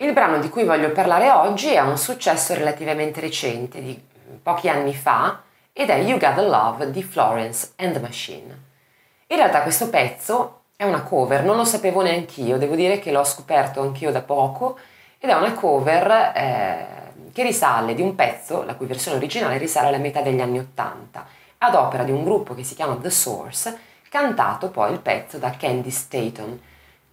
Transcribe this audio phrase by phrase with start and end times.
[0.00, 4.00] Il brano di cui voglio parlare oggi ha un successo relativamente recente, di
[4.40, 5.40] pochi anni fa,
[5.72, 8.62] ed è You Got the Love di Florence and the Machine.
[9.26, 13.24] In realtà questo pezzo è una cover, non lo sapevo neanch'io, devo dire che l'ho
[13.24, 14.78] scoperto anch'io da poco,
[15.18, 16.86] ed è una cover eh,
[17.32, 21.26] che risale di un pezzo, la cui versione originale risale alla metà degli anni Ottanta,
[21.58, 23.76] ad opera di un gruppo che si chiama The Source,
[24.08, 26.60] cantato poi il pezzo da Candy Staton.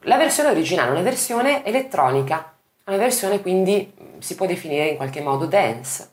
[0.00, 2.52] La versione originale è una versione elettronica,
[2.84, 6.10] una versione quindi mm, si può definire in qualche modo dance.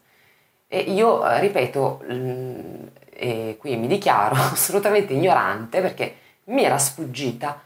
[0.67, 2.03] E io, eh, ripeto,
[3.13, 6.15] e qui mi dichiaro assolutamente ignorante perché
[6.45, 7.61] mi era sfuggita,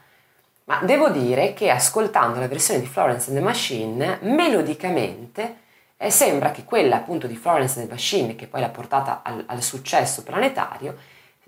[0.64, 5.56] ma devo dire che ascoltando la versione di Florence and the Machine, melodicamente,
[5.96, 9.44] eh, sembra che quella appunto di Florence and the Machine, che poi l'ha portata al,
[9.46, 10.96] al successo planetario,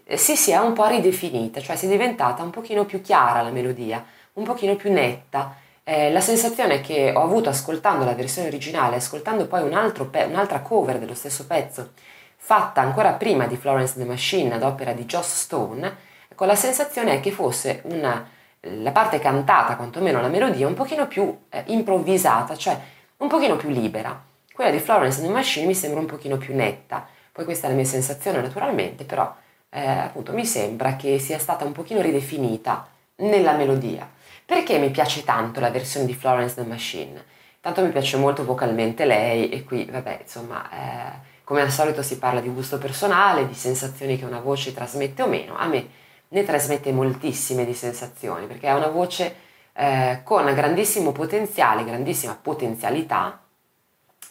[0.04, 3.50] eh, si sia un po' ridefinita, cioè si è diventata un pochino più chiara la
[3.50, 4.04] melodia,
[4.34, 5.56] un pochino più netta
[5.88, 10.60] eh, la sensazione che ho avuto ascoltando la versione originale, ascoltando poi un pe- un'altra
[10.60, 11.92] cover dello stesso pezzo,
[12.36, 15.96] fatta ancora prima di Florence the Machine ad opera di Joss Stone,
[16.28, 18.28] ecco, la sensazione è che fosse una,
[18.60, 22.78] la parte cantata, quantomeno la melodia, un pochino più eh, improvvisata, cioè
[23.16, 24.22] un pochino più libera.
[24.52, 27.76] Quella di Florence the Machine mi sembra un pochino più netta, poi questa è la
[27.76, 29.34] mia sensazione naturalmente, però
[29.70, 34.16] eh, appunto mi sembra che sia stata un pochino ridefinita nella melodia.
[34.48, 37.22] Perché mi piace tanto la versione di Florence the Machine?
[37.60, 42.16] Tanto mi piace molto vocalmente lei e qui, vabbè, insomma, eh, come al solito si
[42.16, 45.54] parla di gusto personale, di sensazioni che una voce trasmette o meno.
[45.54, 45.86] A me
[46.28, 49.34] ne trasmette moltissime di sensazioni perché ha una voce
[49.74, 53.42] eh, con grandissimo potenziale, grandissima potenzialità,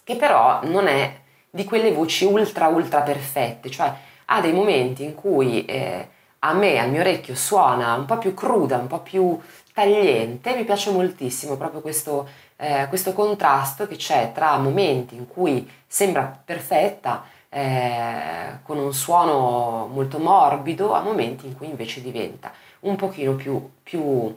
[0.04, 1.16] che però non è
[1.48, 3.94] di quelle voci ultra ultra perfette, cioè
[4.26, 6.10] ha dei momenti in cui eh,
[6.40, 9.40] a me, al mio orecchio, suona un po' più cruda, un po' più
[9.74, 15.70] tagliente, mi piace moltissimo proprio questo, eh, questo contrasto che c'è tra momenti in cui
[15.86, 22.96] sembra perfetta, eh, con un suono molto morbido, a momenti in cui invece diventa un
[22.96, 24.36] pochino più, più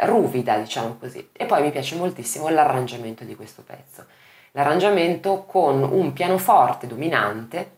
[0.00, 1.28] ruvida, diciamo così.
[1.32, 4.06] E poi mi piace moltissimo l'arrangiamento di questo pezzo.
[4.52, 7.76] L'arrangiamento con un pianoforte dominante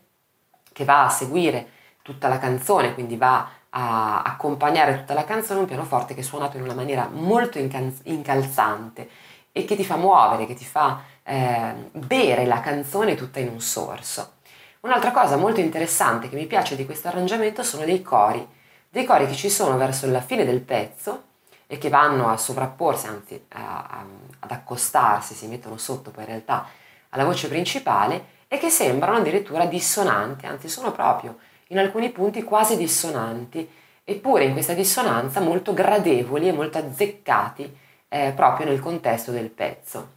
[0.73, 1.67] che va a seguire
[2.05, 6.55] tutta la canzone, quindi va a accompagnare tutta la canzone un pianoforte che è suonato
[6.55, 9.09] in una maniera molto incalzante
[9.51, 13.59] e che ti fa muovere, che ti fa eh, bere la canzone tutta in un
[13.59, 14.33] sorso.
[14.81, 18.47] Un'altra cosa molto interessante che mi piace di questo arrangiamento sono dei cori,
[18.87, 21.23] dei cori che ci sono verso la fine del pezzo
[21.65, 24.05] e che vanno a sovrapporsi, anzi a, a,
[24.41, 26.67] ad accostarsi, si mettono sotto poi in realtà
[27.09, 31.37] alla voce principale e che sembrano addirittura dissonanti, anzi sono proprio
[31.75, 33.69] in alcuni punti quasi dissonanti,
[34.03, 37.77] eppure in questa dissonanza molto gradevoli e molto azzeccati
[38.07, 40.13] eh, proprio nel contesto del pezzo.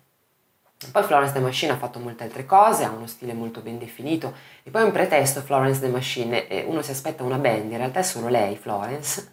[0.93, 4.33] Poi Florence the Machine ha fatto molte altre cose, ha uno stile molto ben definito
[4.63, 7.99] e poi un pretesto Florence the Machine, eh, uno si aspetta una band, in realtà
[7.99, 9.33] è solo lei, Florence,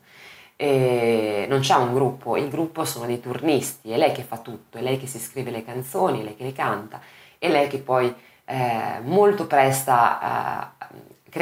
[0.55, 4.79] e non c'è un gruppo, il gruppo sono dei turnisti, è lei che fa tutto,
[4.79, 6.99] è lei che si scrive le canzoni, è lei che le canta,
[7.37, 8.11] è lei che poi
[8.45, 10.75] eh, molto presta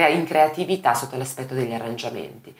[0.01, 2.55] in creatività sotto l'aspetto degli arrangiamenti.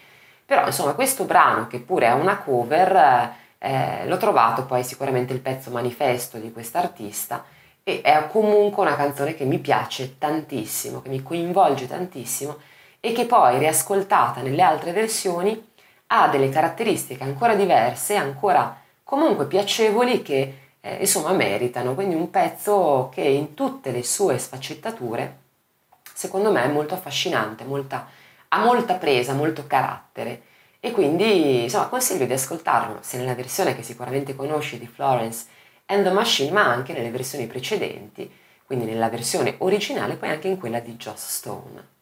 [0.45, 5.39] Però insomma questo brano, che pure è una cover, eh, l'ho trovato poi sicuramente il
[5.39, 7.44] pezzo manifesto di quest'artista
[7.83, 12.57] e è comunque una canzone che mi piace tantissimo, che mi coinvolge tantissimo
[12.99, 15.71] e che poi riascoltata nelle altre versioni
[16.07, 23.09] ha delle caratteristiche ancora diverse, ancora comunque piacevoli che eh, insomma meritano, quindi un pezzo
[23.13, 25.41] che in tutte le sue sfaccettature
[26.13, 28.07] secondo me è molto affascinante, molta,
[28.50, 30.44] ha molta presa, molto carattere
[30.79, 35.46] e quindi insomma consiglio di ascoltarlo sia nella versione che sicuramente conosci di Florence
[35.85, 38.31] and the Machine ma anche nelle versioni precedenti,
[38.66, 41.93] quindi nella versione originale poi anche in quella di Joss Stone.